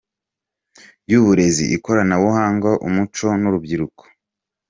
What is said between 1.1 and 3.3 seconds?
y’Uburezi, Ikoranabuhanga, Umuco